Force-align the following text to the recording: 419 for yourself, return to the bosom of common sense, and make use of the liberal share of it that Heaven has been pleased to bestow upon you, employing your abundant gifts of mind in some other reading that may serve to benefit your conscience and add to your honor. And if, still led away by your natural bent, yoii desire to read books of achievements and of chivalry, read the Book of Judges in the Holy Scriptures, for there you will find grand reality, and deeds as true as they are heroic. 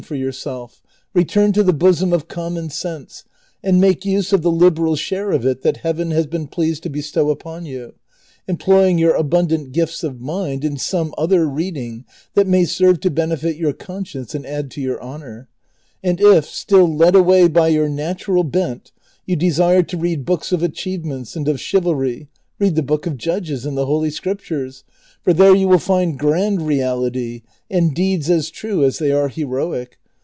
419 0.01 0.19
for 0.19 0.25
yourself, 0.27 0.81
return 1.13 1.53
to 1.53 1.61
the 1.61 1.71
bosom 1.71 2.11
of 2.11 2.27
common 2.27 2.71
sense, 2.71 3.23
and 3.61 3.79
make 3.79 4.03
use 4.03 4.33
of 4.33 4.41
the 4.41 4.49
liberal 4.51 4.95
share 4.95 5.29
of 5.29 5.45
it 5.45 5.61
that 5.61 5.77
Heaven 5.77 6.09
has 6.09 6.25
been 6.25 6.47
pleased 6.47 6.81
to 6.83 6.89
bestow 6.89 7.29
upon 7.29 7.67
you, 7.67 7.93
employing 8.47 8.97
your 8.97 9.13
abundant 9.15 9.71
gifts 9.73 10.03
of 10.03 10.19
mind 10.19 10.65
in 10.65 10.75
some 10.77 11.13
other 11.19 11.47
reading 11.47 12.03
that 12.33 12.47
may 12.47 12.65
serve 12.65 12.99
to 13.01 13.11
benefit 13.11 13.57
your 13.57 13.73
conscience 13.73 14.33
and 14.33 14.43
add 14.43 14.71
to 14.71 14.81
your 14.81 14.99
honor. 15.03 15.47
And 16.03 16.19
if, 16.19 16.45
still 16.45 16.91
led 16.91 17.13
away 17.13 17.47
by 17.47 17.67
your 17.67 17.87
natural 17.87 18.43
bent, 18.43 18.91
yoii 19.29 19.37
desire 19.37 19.83
to 19.83 19.97
read 19.97 20.25
books 20.25 20.51
of 20.51 20.63
achievements 20.63 21.35
and 21.35 21.47
of 21.47 21.61
chivalry, 21.61 22.27
read 22.57 22.75
the 22.75 22.81
Book 22.83 23.05
of 23.05 23.17
Judges 23.19 23.67
in 23.67 23.75
the 23.75 23.85
Holy 23.85 24.09
Scriptures, 24.09 24.83
for 25.23 25.33
there 25.33 25.55
you 25.55 25.67
will 25.67 25.77
find 25.79 26.17
grand 26.17 26.63
reality, 26.65 27.43
and 27.69 27.93
deeds 27.93 28.29
as 28.29 28.49
true 28.49 28.83
as 28.83 28.97
they 28.97 29.11
are 29.11 29.27
heroic. 29.29 29.97